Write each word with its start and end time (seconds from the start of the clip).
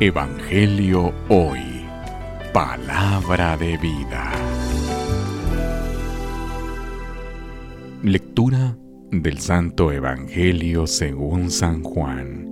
Evangelio 0.00 1.12
Hoy. 1.28 1.60
Palabra 2.52 3.56
de 3.56 3.76
vida. 3.76 4.32
Lectura 8.02 8.76
del 9.12 9.38
Santo 9.38 9.92
Evangelio 9.92 10.86
según 10.86 11.50
San 11.50 11.82
Juan. 11.84 12.48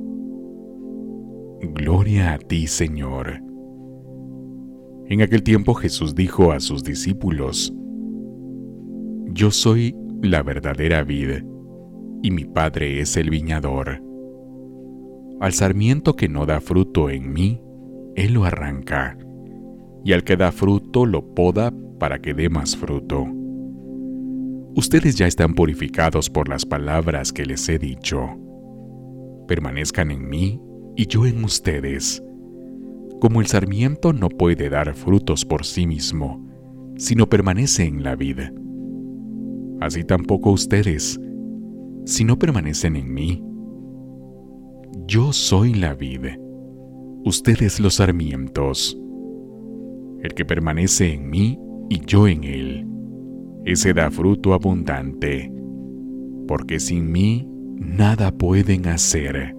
Gloria 1.74 2.34
a 2.34 2.38
ti, 2.38 2.66
Señor. 2.66 3.42
En 5.08 5.22
aquel 5.22 5.42
tiempo 5.42 5.74
Jesús 5.74 6.14
dijo 6.14 6.52
a 6.52 6.60
sus 6.60 6.84
discípulos, 6.84 7.72
Yo 9.32 9.50
soy 9.50 9.96
la 10.22 10.42
verdadera 10.42 11.02
vid, 11.02 11.42
y 12.22 12.30
mi 12.30 12.44
Padre 12.44 13.00
es 13.00 13.16
el 13.16 13.30
viñador. 13.30 14.09
Al 15.40 15.54
sarmiento 15.54 16.16
que 16.16 16.28
no 16.28 16.44
da 16.44 16.60
fruto 16.60 17.08
en 17.08 17.32
mí, 17.32 17.62
Él 18.14 18.34
lo 18.34 18.44
arranca, 18.44 19.16
y 20.04 20.12
al 20.12 20.22
que 20.22 20.36
da 20.36 20.52
fruto 20.52 21.06
lo 21.06 21.34
poda 21.34 21.72
para 21.98 22.20
que 22.20 22.34
dé 22.34 22.50
más 22.50 22.76
fruto. 22.76 23.24
Ustedes 24.76 25.16
ya 25.16 25.26
están 25.26 25.54
purificados 25.54 26.28
por 26.28 26.48
las 26.48 26.66
palabras 26.66 27.32
que 27.32 27.46
les 27.46 27.66
he 27.70 27.78
dicho. 27.78 28.20
Permanezcan 29.48 30.10
en 30.10 30.28
mí 30.28 30.60
y 30.94 31.06
yo 31.06 31.24
en 31.24 31.42
ustedes. 31.42 32.22
Como 33.18 33.40
el 33.40 33.46
sarmiento 33.46 34.12
no 34.12 34.28
puede 34.28 34.68
dar 34.68 34.94
frutos 34.94 35.46
por 35.46 35.64
sí 35.64 35.86
mismo, 35.86 36.46
sino 36.96 37.28
permanece 37.28 37.84
en 37.84 38.02
la 38.02 38.14
vida. 38.14 38.52
Así 39.80 40.04
tampoco 40.04 40.50
ustedes, 40.50 41.18
si 42.04 42.24
no 42.24 42.38
permanecen 42.38 42.96
en 42.96 43.12
mí, 43.12 43.42
yo 45.10 45.32
soy 45.32 45.74
la 45.74 45.94
vid, 45.94 46.20
ustedes 47.24 47.80
los 47.80 47.94
sarmientos. 47.94 48.96
El 50.22 50.34
que 50.34 50.44
permanece 50.44 51.12
en 51.12 51.28
mí 51.28 51.58
y 51.88 52.00
yo 52.06 52.28
en 52.28 52.44
él, 52.44 52.86
ese 53.64 53.92
da 53.92 54.12
fruto 54.12 54.54
abundante, 54.54 55.52
porque 56.46 56.78
sin 56.78 57.10
mí 57.10 57.44
nada 57.74 58.30
pueden 58.30 58.86
hacer. 58.86 59.56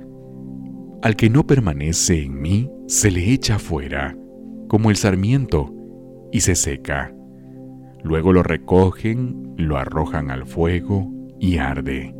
Al 1.01 1.17
que 1.17 1.29
no 1.29 1.45
permanece 1.45 2.23
en 2.23 2.41
mí, 2.41 2.69
se 2.87 3.11
le 3.11 3.33
echa 3.33 3.59
fuera, 3.59 4.17
como 4.69 4.89
el 4.89 4.95
sarmiento, 4.95 5.75
y 6.31 6.39
se 6.39 6.55
seca. 6.55 7.13
Luego 8.05 8.31
lo 8.31 8.41
recogen, 8.41 9.53
lo 9.57 9.75
arrojan 9.75 10.31
al 10.31 10.45
fuego 10.45 11.11
y 11.41 11.57
arde. 11.57 12.15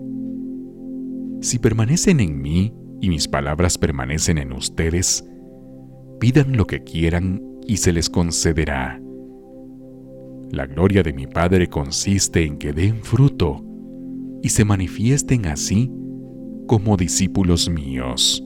Si 1.39 1.59
permanecen 1.59 2.19
en 2.19 2.41
mí 2.41 2.73
y 3.01 3.09
mis 3.09 3.27
palabras 3.27 3.77
permanecen 3.77 4.37
en 4.37 4.53
ustedes, 4.53 5.27
pidan 6.19 6.55
lo 6.55 6.67
que 6.67 6.83
quieran 6.83 7.41
y 7.67 7.77
se 7.77 7.91
les 7.91 8.09
concederá. 8.09 9.01
La 10.51 10.67
gloria 10.67 11.01
de 11.01 11.11
mi 11.11 11.27
Padre 11.27 11.67
consiste 11.67 12.45
en 12.45 12.57
que 12.57 12.73
den 12.73 13.03
fruto 13.03 13.63
y 14.43 14.49
se 14.49 14.65
manifiesten 14.65 15.47
así 15.47 15.91
como 16.67 16.95
discípulos 16.95 17.69
míos. 17.69 18.43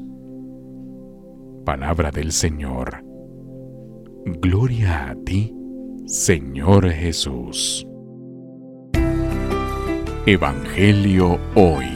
Palabra 1.65 2.11
del 2.11 2.31
Señor. 2.31 3.03
Gloria 4.41 5.09
a 5.09 5.15
ti, 5.15 5.53
Señor 6.05 6.89
Jesús. 6.89 7.85
Evangelio 10.25 11.39
hoy. 11.55 11.94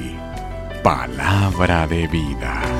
Palabra 0.83 1.85
de 1.87 2.07
vida. 2.07 2.78